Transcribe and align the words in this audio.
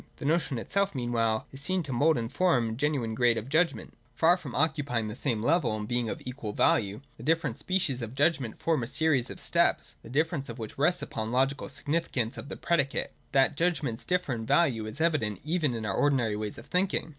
The 0.15 0.25
notion 0.25 0.57
itself 0.57 0.95
meanwhile 0.95 1.45
is 1.51 1.61
seen 1.61 1.83
to 1.83 1.93
mould 1.93 2.17
and 2.17 2.33
form 2.33 2.69
the 2.69 2.73
genuine 2.75 3.13
grade 3.13 3.37
of 3.37 3.49
judgment. 3.49 3.93
304 4.17 4.17
THE 4.17 4.17
DOCTRINE 4.17 4.17
OF 4.17 4.17
THE 4.17 4.23
NOTION. 4.23 4.23
[171, 4.23 4.25
172. 4.25 4.25
Far 4.25 4.37
from 4.37 4.55
occupying 4.55 5.07
the 5.07 5.15
same 5.15 5.43
level, 5.43 5.77
and 5.77 5.87
being 5.87 6.09
of 6.09 6.21
equal 6.25 6.53
value, 6.53 7.01
the 7.17 7.21
different 7.23 7.57
species 7.57 8.01
of 8.01 8.15
judgment 8.15 8.59
form 8.59 8.81
a 8.81 8.87
series 8.87 9.29
of 9.29 9.39
steps, 9.39 9.97
the 10.01 10.09
difference 10.09 10.49
of 10.49 10.57
which 10.57 10.79
rests 10.79 11.03
upon 11.03 11.29
the 11.29 11.37
logical 11.37 11.67
signifi 11.67 12.11
cance 12.13 12.37
of 12.39 12.49
the 12.49 12.57
predicate. 12.57 13.13
That 13.31 13.55
judgments 13.55 14.03
differ 14.03 14.33
in 14.33 14.47
value 14.47 14.87
is 14.87 14.99
evident 14.99 15.39
even 15.45 15.75
in 15.75 15.85
our 15.85 15.93
ordinary 15.95 16.35
ways 16.35 16.57
of 16.57 16.65
thinking. 16.65 17.09